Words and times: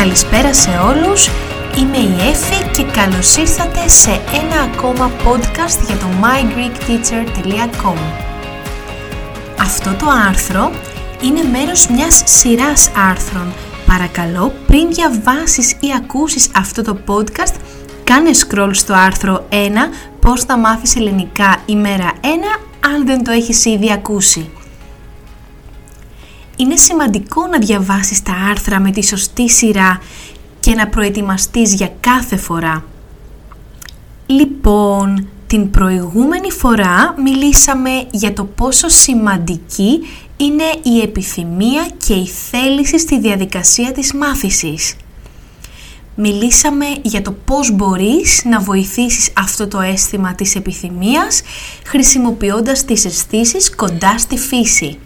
Καλησπέρα 0.00 0.54
σε 0.54 0.70
όλους, 0.70 1.28
είμαι 1.78 1.96
η 1.96 2.28
Εφη 2.28 2.70
και 2.70 2.82
καλώς 2.82 3.36
ήρθατε 3.36 3.88
σε 3.88 4.10
ένα 4.10 4.60
ακόμα 4.72 5.10
podcast 5.24 5.86
για 5.86 5.96
το 5.96 6.06
mygreekteacher.com 6.22 7.96
Αυτό 9.58 9.94
το 9.94 10.06
άρθρο 10.28 10.70
είναι 11.22 11.42
μέρος 11.42 11.86
μιας 11.86 12.22
σειράς 12.24 12.90
άρθρων. 13.10 13.52
Παρακαλώ, 13.86 14.52
πριν 14.66 14.92
διαβάσεις 14.92 15.70
ή 15.72 15.86
ακούσεις 15.96 16.50
αυτό 16.56 16.82
το 16.82 16.98
podcast, 17.06 17.54
κάνε 18.04 18.30
scroll 18.46 18.70
στο 18.72 18.94
άρθρο 18.94 19.46
1 19.50 19.54
πώς 20.20 20.44
θα 20.44 20.58
μάθεις 20.58 20.96
ελληνικά 20.96 21.56
ημέρα 21.66 22.12
1 22.20 22.26
αν 22.80 23.06
δεν 23.06 23.24
το 23.24 23.30
έχεις 23.30 23.64
ήδη 23.64 23.92
ακούσει. 23.92 24.50
Είναι 26.56 26.76
σημαντικό 26.76 27.46
να 27.46 27.58
διαβάσεις 27.58 28.22
τα 28.22 28.32
άρθρα 28.50 28.80
με 28.80 28.90
τη 28.90 29.04
σωστή 29.04 29.50
σειρά 29.50 30.00
και 30.60 30.74
να 30.74 30.88
προετοιμαστείς 30.88 31.74
για 31.74 31.92
κάθε 32.00 32.36
φορά. 32.36 32.84
Λοιπόν, 34.26 35.28
την 35.46 35.70
προηγούμενη 35.70 36.50
φορά 36.50 37.14
μιλήσαμε 37.22 37.90
για 38.10 38.32
το 38.32 38.44
πόσο 38.44 38.88
σημαντική 38.88 40.00
είναι 40.36 40.64
η 40.82 41.00
επιθυμία 41.02 41.88
και 42.06 42.14
η 42.14 42.26
θέληση 42.26 42.98
στη 42.98 43.20
διαδικασία 43.20 43.92
της 43.92 44.12
μάθησης. 44.14 44.96
Μιλήσαμε 46.14 46.86
για 47.02 47.22
το 47.22 47.32
πώς 47.44 47.70
μπορείς 47.70 48.42
να 48.44 48.60
βοηθήσεις 48.60 49.32
αυτό 49.36 49.68
το 49.68 49.80
αίσθημα 49.80 50.34
της 50.34 50.54
επιθυμίας 50.54 51.42
χρησιμοποιώντας 51.84 52.84
τις 52.84 53.04
αισθήσεις 53.04 53.74
κοντά 53.74 54.18
στη 54.18 54.38
φύση. 54.38 54.98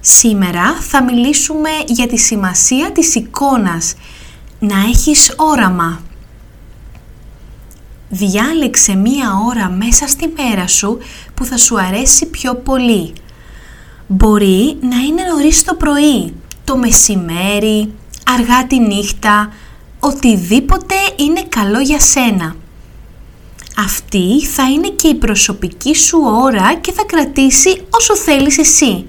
Σήμερα 0.00 0.76
θα 0.80 1.02
μιλήσουμε 1.02 1.70
για 1.86 2.06
τη 2.06 2.18
σημασία 2.18 2.92
της 2.92 3.14
εικόνας, 3.14 3.94
να 4.58 4.80
έχεις 4.88 5.32
όραμα. 5.36 6.00
Διάλεξε 8.08 8.94
μία 8.94 9.32
ώρα 9.48 9.68
μέσα 9.68 10.06
στη 10.06 10.32
μέρα 10.36 10.66
σου 10.66 10.98
που 11.34 11.44
θα 11.44 11.56
σου 11.56 11.80
αρέσει 11.80 12.26
πιο 12.26 12.54
πολύ. 12.54 13.12
Μπορεί 14.06 14.76
να 14.80 14.96
είναι 14.96 15.22
νωρίς 15.32 15.64
το 15.64 15.74
πρωί, 15.74 16.34
το 16.64 16.76
μεσημέρι, 16.76 17.92
αργά 18.24 18.66
τη 18.66 18.78
νύχτα, 18.80 19.52
οτιδήποτε 20.00 20.94
είναι 21.16 21.42
καλό 21.48 21.80
για 21.80 22.00
σένα. 22.00 22.56
Αυτή 23.76 24.46
θα 24.46 24.70
είναι 24.70 24.88
και 24.88 25.08
η 25.08 25.14
προσωπική 25.14 25.94
σου 25.94 26.18
ώρα 26.42 26.74
και 26.74 26.92
θα 26.92 27.04
κρατήσει 27.04 27.82
όσο 27.90 28.16
θέλεις 28.16 28.58
εσύ 28.58 29.06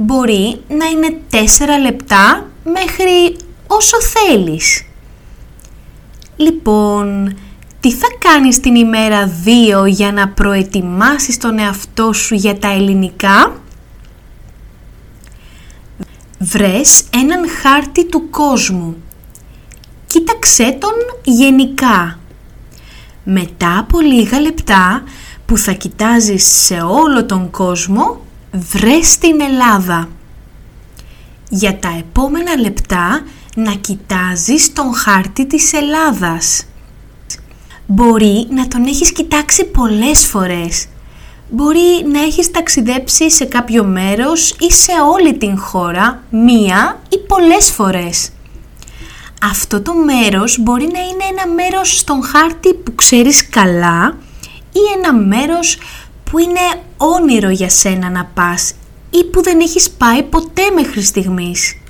μπορεί 0.00 0.60
να 0.68 0.86
είναι 0.86 1.20
4 1.30 1.36
λεπτά 1.82 2.46
μέχρι 2.64 3.36
όσο 3.66 3.96
θέλεις. 4.00 4.84
Λοιπόν, 6.36 7.36
τι 7.80 7.92
θα 7.92 8.06
κάνεις 8.18 8.60
την 8.60 8.74
ημέρα 8.74 9.32
2 9.82 9.86
για 9.86 10.12
να 10.12 10.28
προετοιμάσεις 10.28 11.36
τον 11.36 11.58
εαυτό 11.58 12.12
σου 12.12 12.34
για 12.34 12.58
τα 12.58 12.68
ελληνικά; 12.68 13.60
Βρες 16.38 17.04
έναν 17.14 17.48
χάρτη 17.62 18.06
του 18.06 18.30
κόσμου. 18.30 18.96
Κοίταξέ 20.06 20.76
τον 20.80 20.92
γενικά. 21.24 22.18
Μετά 23.24 23.78
από 23.78 24.00
λίγα 24.00 24.40
λεπτά 24.40 25.02
που 25.46 25.56
θα 25.56 25.72
κοιτάζεις 25.72 26.46
σε 26.46 26.74
όλο 26.74 27.24
τον 27.24 27.50
κόσμο, 27.50 28.20
βρες 28.52 29.18
την 29.18 29.40
Ελλάδα. 29.40 30.08
Για 31.48 31.78
τα 31.78 31.94
επόμενα 31.98 32.56
λεπτά 32.56 33.22
να 33.56 33.74
κοιτάζεις 33.74 34.72
τον 34.72 34.94
χάρτη 34.94 35.46
της 35.46 35.72
Ελλάδας. 35.72 36.64
Μπορεί 37.86 38.46
να 38.50 38.68
τον 38.68 38.86
έχεις 38.86 39.12
κοιτάξει 39.12 39.64
πολλές 39.64 40.26
φορές. 40.26 40.86
Μπορεί 41.50 42.04
να 42.12 42.22
έχεις 42.22 42.50
ταξιδέψει 42.50 43.30
σε 43.30 43.44
κάποιο 43.44 43.84
μέρος 43.84 44.50
ή 44.50 44.72
σε 44.72 44.92
όλη 45.12 45.34
την 45.34 45.58
χώρα 45.58 46.22
μία 46.30 47.00
ή 47.08 47.18
πολλές 47.18 47.70
φορές. 47.70 48.30
Αυτό 49.42 49.80
το 49.80 49.92
μέρος 49.94 50.58
μπορεί 50.60 50.88
να 50.92 51.00
είναι 51.00 51.24
ένα 51.30 51.54
μέρος 51.54 51.98
στον 51.98 52.22
χάρτη 52.22 52.74
που 52.74 52.94
ξέρεις 52.94 53.48
καλά 53.48 54.16
ή 54.72 54.80
ένα 54.96 55.12
μέρος 55.14 55.78
που 56.30 56.38
είναι 56.38 56.82
όνειρο 56.96 57.50
για 57.50 57.68
σένα 57.68 58.10
να 58.10 58.24
πας 58.24 58.74
ή 59.10 59.24
που 59.24 59.42
δεν 59.42 59.60
έχεις 59.60 59.90
πάει 59.90 60.22
ποτέ 60.22 60.62
μέχρι 60.74 61.02
στιγμής. 61.02 61.80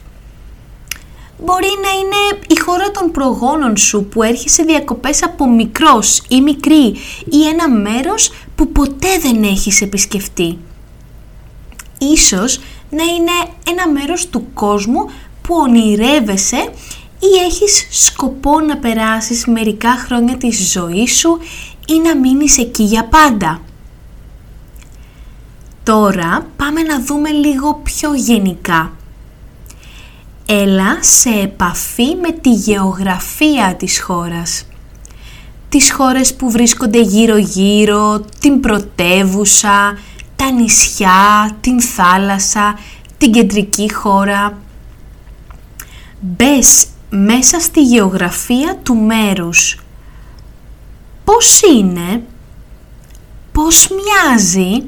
Μπορεί 1.44 1.69
να 1.82 1.88
είναι 1.99 2.43
η 2.47 2.59
χώρα 2.59 2.91
των 2.91 3.10
προγόνων 3.10 3.77
σου 3.77 4.04
που 4.04 4.22
έρχεσαι 4.22 4.62
διακοπές 4.62 5.22
από 5.22 5.50
μικρός 5.50 6.22
ή 6.28 6.41
μικρή 6.41 6.97
ή 7.25 7.47
ένα 7.53 7.69
μέρος 7.69 8.32
που 8.54 8.69
ποτέ 8.69 9.19
δεν 9.22 9.43
έχεις 9.43 9.81
επισκεφτεί. 9.81 10.59
Ίσως 11.98 12.60
να 12.91 13.03
είναι 13.03 13.53
ένα 13.69 13.88
μέρος 13.88 14.28
του 14.28 14.47
κόσμου 14.54 15.10
που 15.43 15.54
ονειρεύεσαι 15.54 16.72
ή 17.19 17.44
έχεις 17.44 17.87
σκοπό 17.91 18.60
να 18.60 18.77
περάσεις 18.77 19.47
μερικά 19.47 19.91
χρόνια 19.91 20.37
της 20.37 20.71
ζωής 20.71 21.19
σου 21.19 21.38
ή 21.87 21.98
να 21.98 22.16
μείνεις 22.16 22.59
εκεί 22.59 22.82
για 22.82 23.04
πάντα. 23.04 23.60
Τώρα 25.88 26.47
πάμε 26.56 26.82
να 26.82 27.03
δούμε 27.03 27.31
λίγο 27.31 27.75
πιο 27.82 28.15
γενικά. 28.15 28.93
Έλα 30.47 30.99
σε 31.00 31.28
επαφή 31.28 32.15
με 32.15 32.32
τη 32.32 32.53
γεωγραφία 32.53 33.75
της 33.78 34.00
χώρας. 34.00 34.66
Τις 35.69 35.93
χώρες 35.93 36.34
που 36.34 36.50
βρίσκονται 36.50 37.00
γύρω-γύρω, 37.00 38.21
την 38.41 38.60
πρωτεύουσα, 38.60 39.98
τα 40.37 40.50
νησιά, 40.50 41.56
την 41.60 41.81
θάλασσα, 41.81 42.78
την 43.19 43.32
κεντρική 43.32 43.93
χώρα. 43.93 44.59
Μπες 46.21 46.87
μέσα 47.10 47.60
στη 47.60 47.82
γεωγραφία 47.82 48.78
του 48.82 48.97
μέρους. 48.97 49.78
Πώς 51.25 51.60
είναι, 51.60 52.22
πώς 53.53 53.88
μοιάζει, 53.88 54.82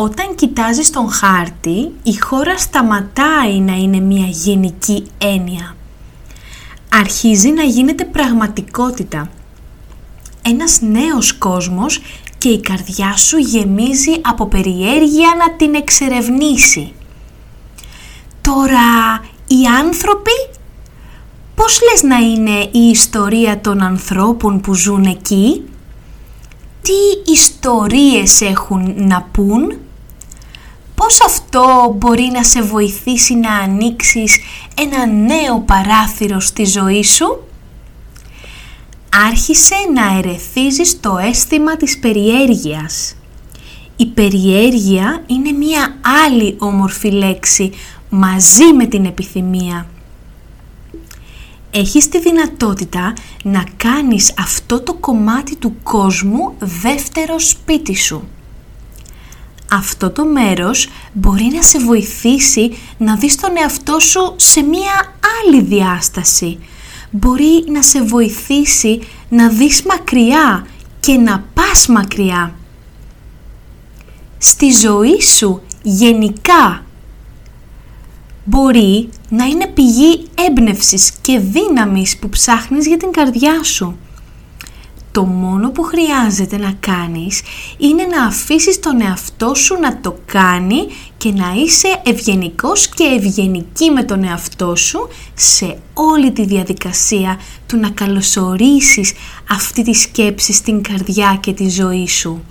όταν 0.00 0.34
κοιτάζεις 0.34 0.90
τον 0.90 1.10
χάρτη, 1.10 1.92
η 2.02 2.18
χώρα 2.20 2.58
σταματάει 2.58 3.58
να 3.58 3.72
είναι 3.72 4.00
μια 4.00 4.26
γενική 4.26 5.06
έννοια. 5.18 5.76
Αρχίζει 6.92 7.50
να 7.50 7.62
γίνεται 7.62 8.04
πραγματικότητα. 8.04 9.30
Ένας 10.42 10.80
νέος 10.80 11.32
κόσμος 11.32 12.00
και 12.38 12.48
η 12.48 12.60
καρδιά 12.60 13.16
σου 13.16 13.38
γεμίζει 13.38 14.12
από 14.22 14.46
περιέργεια 14.46 15.28
να 15.38 15.52
την 15.52 15.74
εξερευνήσει. 15.74 16.92
Τώρα, 18.40 19.20
οι 19.46 19.64
άνθρωποι, 19.78 20.48
πώς 21.54 21.80
λες 21.82 22.02
να 22.02 22.16
είναι 22.16 22.68
η 22.72 22.88
ιστορία 22.90 23.60
των 23.60 23.82
ανθρώπων 23.82 24.60
που 24.60 24.74
ζουν 24.74 25.04
εκεί; 25.04 25.62
Τι 26.82 27.30
ιστορίες 27.32 28.40
έχουν 28.40 28.94
να 28.96 29.28
πούν; 29.32 29.78
Πώς 30.98 31.20
αυτό 31.20 31.94
μπορεί 31.98 32.30
να 32.32 32.42
σε 32.42 32.62
βοηθήσει 32.62 33.34
να 33.34 33.54
ανοίξεις 33.54 34.38
ένα 34.74 35.06
νέο 35.06 35.60
παράθυρο 35.66 36.40
στη 36.40 36.64
ζωή 36.64 37.02
σου; 37.04 37.42
Άρχισε 39.30 39.74
να 39.94 40.18
ερεθίζεις 40.18 41.00
το 41.00 41.18
αίσθημα 41.18 41.76
της 41.76 41.98
περιέργειας. 41.98 43.16
Η 43.96 44.06
περιέργεια 44.06 45.22
είναι 45.26 45.52
μία 45.52 45.96
άλλη 46.26 46.56
όμορφη 46.58 47.10
λέξη 47.10 47.72
μαζί 48.08 48.72
με 48.76 48.86
την 48.86 49.04
επιθυμία. 49.04 49.86
Έχεις 51.70 52.08
τη 52.08 52.20
δυνατότητα 52.20 53.12
να 53.42 53.64
κάνεις 53.76 54.34
αυτό 54.38 54.80
το 54.80 54.94
κομμάτι 54.94 55.56
του 55.56 55.76
κόσμου 55.82 56.54
δεύτερο 56.58 57.38
σπίτι 57.38 57.96
σου 57.96 58.28
αυτό 59.70 60.10
το 60.10 60.24
μέρος 60.24 60.88
μπορεί 61.12 61.50
να 61.54 61.62
σε 61.62 61.78
βοηθήσει 61.78 62.76
να 62.98 63.16
δεις 63.16 63.36
τον 63.36 63.50
εαυτό 63.56 63.98
σου 63.98 64.34
σε 64.36 64.62
μία 64.62 65.14
άλλη 65.42 65.62
διάσταση. 65.62 66.58
Μπορεί 67.10 67.64
να 67.68 67.82
σε 67.82 68.02
βοηθήσει 68.02 69.00
να 69.28 69.48
δεις 69.48 69.82
μακριά 69.82 70.66
και 71.00 71.12
να 71.12 71.44
πας 71.54 71.86
μακριά. 71.86 72.54
Στη 74.38 74.70
ζωή 74.70 75.20
σου 75.20 75.62
γενικά 75.82 76.84
μπορεί 78.44 79.08
να 79.28 79.44
είναι 79.44 79.66
πηγή 79.66 80.26
έμπνευσης 80.48 81.12
και 81.20 81.38
δύναμης 81.38 82.18
που 82.18 82.28
ψάχνεις 82.28 82.86
για 82.86 82.96
την 82.96 83.10
καρδιά 83.10 83.62
σου. 83.62 83.98
Το 85.18 85.24
μόνο 85.24 85.70
που 85.70 85.82
χρειάζεται 85.82 86.56
να 86.56 86.72
κάνεις 86.80 87.42
είναι 87.78 88.02
να 88.02 88.24
αφήσεις 88.24 88.80
τον 88.80 89.00
εαυτό 89.00 89.54
σου 89.54 89.78
να 89.80 90.00
το 90.00 90.18
κάνει 90.26 90.86
και 91.16 91.32
να 91.32 91.52
είσαι 91.56 92.00
ευγενικός 92.04 92.88
και 92.88 93.04
ευγενική 93.04 93.90
με 93.90 94.02
τον 94.02 94.24
εαυτό 94.24 94.76
σου 94.76 95.08
σε 95.34 95.78
όλη 95.94 96.32
τη 96.32 96.44
διαδικασία 96.44 97.40
του 97.66 97.76
να 97.76 97.90
καλωσορίσεις 97.90 99.12
αυτή 99.50 99.82
τη 99.82 99.94
σκέψη 99.94 100.52
στην 100.52 100.82
καρδιά 100.82 101.38
και 101.40 101.52
τη 101.52 101.68
ζωή 101.68 102.08
σου. 102.08 102.42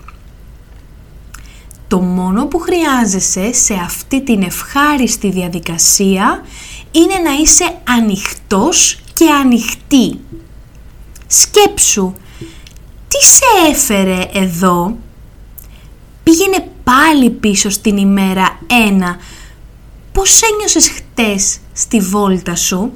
Το 1.87 1.99
μόνο 1.99 2.45
που 2.45 2.59
χρειάζεσαι 2.59 3.53
σε 3.53 3.73
αυτή 3.73 4.23
την 4.23 4.41
ευχάριστη 4.41 5.29
διαδικασία 5.31 6.45
είναι 6.91 7.29
να 7.29 7.31
είσαι 7.41 7.77
ανοιχτός 7.83 8.99
και 9.13 9.25
ανοιχτή. 9.29 10.19
Σκέψου, 11.27 12.13
τι 13.19 13.25
σε 13.25 13.69
έφερε 13.69 14.29
εδώ; 14.33 14.97
Πήγαινε 16.23 16.67
πάλι 16.83 17.29
πίσω 17.29 17.69
στην 17.69 17.97
ημέρα 17.97 18.59
1. 18.67 18.73
Πώς 20.11 20.41
ένιωσες 20.41 20.89
χτες 20.89 21.57
στη 21.73 21.99
βόλτα 21.99 22.55
σου; 22.55 22.91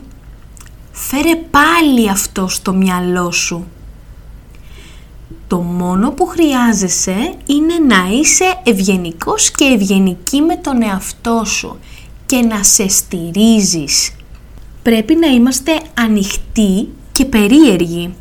Φέρε 0.91 1.35
πάλι 1.35 2.09
αυτό 2.09 2.47
στο 2.47 2.73
μυαλό 2.73 3.31
σου. 3.31 3.67
Το 5.47 5.57
μόνο 5.57 6.11
που 6.11 6.25
χρειάζεσαι 6.25 7.35
είναι 7.45 7.73
να 7.87 8.09
είσαι 8.11 8.59
ευγενικός 8.63 9.51
και 9.51 9.65
ευγενική 9.65 10.41
με 10.41 10.55
τον 10.55 10.81
εαυτό 10.81 11.43
σου 11.45 11.79
και 12.25 12.37
να 12.37 12.63
σε 12.63 12.87
στηρίζεις. 12.87 14.11
Πρέπει 14.83 15.15
να 15.15 15.27
είμαστε 15.27 15.81
ανοιχτοί 15.93 16.87
και 17.11 17.25
περίεργοι. 17.25 18.13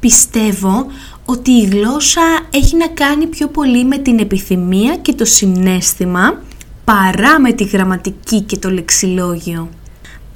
Πιστεύω 0.00 0.86
ότι 1.26 1.50
η 1.50 1.64
γλώσσα 1.64 2.40
έχει 2.50 2.76
να 2.76 2.88
κάνει 2.88 3.26
πιο 3.26 3.48
πολύ 3.48 3.84
με 3.84 3.98
την 3.98 4.18
επιθυμία 4.18 4.96
και 4.96 5.12
το 5.12 5.24
συνέστημα 5.24 6.42
παρά 6.84 7.40
με 7.40 7.52
τη 7.52 7.64
γραμματική 7.64 8.40
και 8.40 8.56
το 8.56 8.70
λεξιλόγιο. 8.70 9.68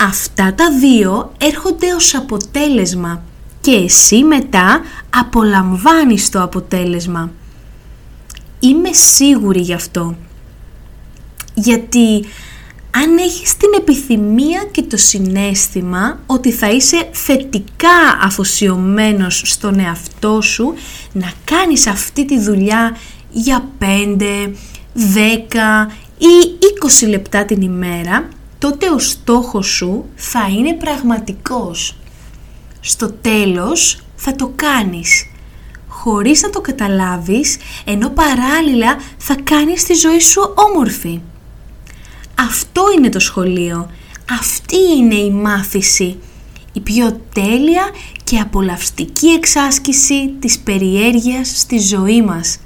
Αυτά 0.01 0.55
τα 0.55 0.73
δύο 0.81 1.33
έρχονται 1.39 1.95
ως 1.95 2.15
αποτέλεσμα 2.15 3.23
και 3.61 3.71
εσύ 3.71 4.23
μετά 4.25 4.81
απολαμβάνεις 5.11 6.31
το 6.31 6.43
αποτέλεσμα. 6.43 7.31
Είμαι 8.61 8.93
σίγουρη 8.93 9.61
γι' 9.61 9.75
αυτό. 9.75 10.17
Γιατί 11.55 12.25
αν 12.91 13.17
έχεις 13.19 13.57
την 13.57 13.69
επιθυμία 13.77 14.69
και 14.71 14.83
το 14.83 14.97
συνέστημα 14.97 16.19
ότι 16.27 16.53
θα 16.53 16.71
είσαι 16.71 17.09
θετικά 17.13 18.19
αφοσιωμένος 18.23 19.43
στον 19.45 19.79
εαυτό 19.79 20.41
σου 20.41 20.75
να 21.13 21.33
κάνεις 21.45 21.87
αυτή 21.87 22.25
τη 22.25 22.41
δουλειά 22.41 22.97
για 23.31 23.69
5, 23.79 23.85
10 24.95 25.91
ή 26.19 26.59
20 27.05 27.09
λεπτά 27.09 27.45
την 27.45 27.61
ημέρα, 27.61 28.29
τότε 28.59 28.91
ο 28.91 28.99
στόχος 28.99 29.67
σου 29.67 30.05
θα 30.15 30.49
είναι 30.59 30.75
πραγματικός. 30.75 31.97
Στο 32.81 33.13
τέλος 33.13 34.01
θα 34.17 34.37
το 34.37 34.53
κάνεις 34.57 35.25
χωρίς 35.89 36.43
να 36.43 36.51
το 36.51 36.61
καταλάβεις, 36.61 37.57
ενώ 37.85 38.09
παράλληλα 38.09 38.97
θα 39.17 39.37
κάνεις 39.45 39.85
τη 39.85 39.95
ζωή 39.95 40.21
σου 40.21 40.55
όμορφη. 40.55 41.21
Αυτό 42.41 42.83
είναι 42.97 43.09
το 43.09 43.19
σχολείο. 43.19 43.91
Αυτή 44.31 44.77
είναι 44.97 45.15
η 45.15 45.31
μάθηση. 45.31 46.19
Η 46.73 46.81
πιο 46.81 47.21
τέλεια 47.35 47.91
και 48.25 48.39
απολαυστική 48.39 49.27
εξάσκηση 49.27 50.35
της 50.39 50.59
περιέργειας 50.59 51.53
στη 51.59 51.79
ζωή 51.79 52.23
μας. 52.23 52.59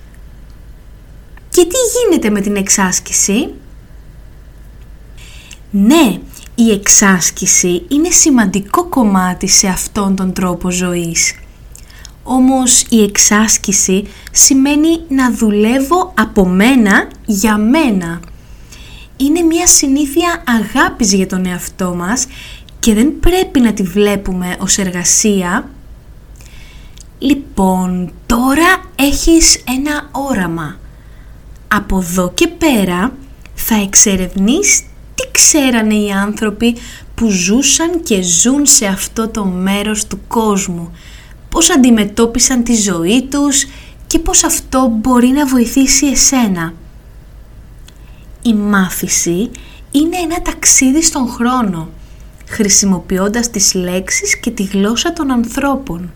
Και 1.48 1.64
τι 1.64 1.76
γίνεται 1.98 2.30
με 2.30 2.40
την 2.40 2.56
εξάσκηση; 2.56 3.54
Ναι, 5.70 6.18
η 6.54 6.70
εξάσκηση 6.70 7.84
είναι 7.88 8.10
σημαντικό 8.10 8.84
κομμάτι 8.84 9.48
σε 9.48 9.68
αυτόν 9.68 10.16
τον 10.16 10.32
τρόπο 10.32 10.70
ζωής. 10.70 11.34
Όμως 12.22 12.86
η 12.88 13.02
εξάσκηση 13.02 14.06
σημαίνει 14.30 15.00
να 15.08 15.32
δουλεύω 15.32 16.12
από 16.16 16.46
μένα 16.46 17.08
για 17.26 17.56
μένα 17.56 18.20
είναι 19.16 19.40
μια 19.40 19.66
συνήθεια 19.66 20.42
αγάπης 20.46 21.12
για 21.12 21.26
τον 21.26 21.46
εαυτό 21.46 21.94
μας 21.94 22.26
και 22.80 22.94
δεν 22.94 23.20
πρέπει 23.20 23.60
να 23.60 23.72
τη 23.72 23.82
βλέπουμε 23.82 24.56
ως 24.60 24.78
εργασία. 24.78 25.68
Λοιπόν, 27.18 28.12
τώρα 28.26 28.84
έχεις 28.94 29.62
ένα 29.68 30.08
όραμα. 30.12 30.78
Από 31.68 31.98
εδώ 31.98 32.32
και 32.34 32.48
πέρα 32.48 33.12
θα 33.54 33.74
εξερευνείς 33.74 34.82
τι 35.14 35.30
ξέρανε 35.30 35.94
οι 35.94 36.10
άνθρωποι 36.10 36.76
που 37.14 37.28
ζούσαν 37.30 38.02
και 38.02 38.22
ζουν 38.22 38.66
σε 38.66 38.86
αυτό 38.86 39.28
το 39.28 39.44
μέρος 39.44 40.06
του 40.06 40.20
κόσμου, 40.28 40.96
πώς 41.48 41.70
αντιμετώπισαν 41.70 42.64
τη 42.64 42.74
ζωή 42.74 43.26
τους 43.30 43.66
και 44.06 44.18
πώς 44.18 44.44
αυτό 44.44 44.88
μπορεί 45.00 45.28
να 45.28 45.46
βοηθήσει 45.46 46.06
εσένα. 46.06 46.72
Η 48.46 48.54
μάθηση 48.54 49.50
είναι 49.90 50.16
ένα 50.16 50.42
ταξίδι 50.42 51.02
στον 51.02 51.28
χρόνο, 51.28 51.88
χρησιμοποιώντας 52.48 53.50
τις 53.50 53.74
λέξεις 53.74 54.36
και 54.36 54.50
τη 54.50 54.62
γλώσσα 54.62 55.12
των 55.12 55.30
ανθρώπων. 55.30 56.12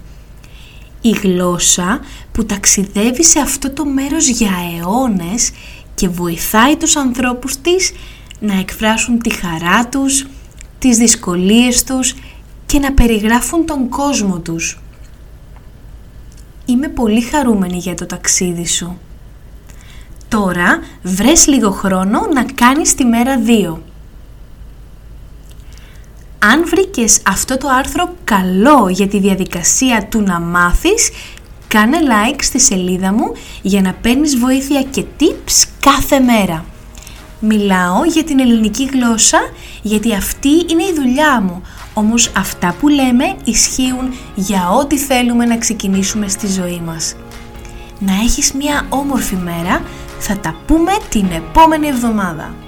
Η 1.01 1.11
γλώσσα 1.11 2.01
που 2.33 2.47
ταξιδεύει 2.47 3.25
σε 3.25 3.39
αυτό 3.39 3.71
το 3.71 3.85
μέρος 3.85 4.29
για 4.29 4.51
αιώνες 4.51 5.51
και 5.95 6.09
βοηθάει 6.09 6.77
τους 6.77 6.97
ανθρώπους 6.97 7.57
της 7.57 7.93
να 8.41 8.59
εκφράσουν 8.59 9.19
τη 9.19 9.35
χαρά 9.35 9.89
τους, 9.89 10.27
τις 10.79 10.97
δυσκολίες 10.97 11.85
τους 11.85 12.15
και 12.67 12.79
να 12.79 12.93
περιγράφουν 12.93 13.67
τον 13.67 13.89
κόσμο 13.89 14.39
τους. 14.39 14.81
Είμαι 16.65 16.89
πολύ 16.89 17.21
χαρούμενη 17.21 17.77
για 17.77 17.95
το 17.95 18.07
ταξίδι 18.07 18.67
σου. 18.67 18.99
Τώρα 20.29 20.81
βρες 21.03 21.47
λίγο 21.47 21.71
χρόνο 21.71 22.21
να 22.35 22.45
κάνεις 22.55 22.95
τη 22.95 23.05
μέρα 23.05 23.41
2. 23.73 23.79
Αν 26.39 26.65
βρήκες 26.67 27.21
αυτό 27.27 27.59
το 27.59 27.69
άρθρο 27.69 28.15
καλό 28.25 28.89
για 28.89 29.09
τη 29.09 29.19
διαδικασία 29.19 30.07
του 30.11 30.21
να 30.21 30.41
μάθεις, 30.41 31.11
κάνε 31.69 31.99
like 32.01 32.39
στη 32.43 32.61
σελίδα 32.61 33.13
μου 33.13 33.33
για 33.63 33.81
να 33.81 33.93
παίρνεις 33.93 34.37
βοήθεια 34.37 34.83
και 34.83 35.05
tips 35.21 35.69
κάθε 35.81 36.19
μέρα. 36.19 36.65
Μιλάω 37.41 38.05
για 38.05 38.25
την 38.25 38.39
ελληνική 38.39 38.85
γλώσσα 38.93 39.39
γιατί 39.83 40.15
αυτή 40.15 40.49
είναι 40.49 40.83
η 40.83 40.95
δουλειά 40.95 41.41
μου, 41.41 41.63
όμως 41.95 42.33
αυτά 42.37 42.75
που 42.81 42.89
λέμε 42.89 43.37
ισχύουν 43.45 44.15
για 44.35 44.71
ό,τι 44.71 44.99
θέλουμε 44.99 45.45
να 45.45 45.59
ξεκινήσουμε 45.59 46.29
στη 46.29 46.47
ζωή 46.47 46.83
μας. 46.87 47.15
Να 47.99 48.13
έχεις 48.13 48.53
μια 48.53 48.87
όμορφη 48.89 49.37
μέρα 49.37 49.83
θα 50.19 50.39
τα 50.39 50.57
πούμε 50.67 50.93
την 51.09 51.27
επόμενη 51.31 51.87
εβδομάδα. 51.87 52.68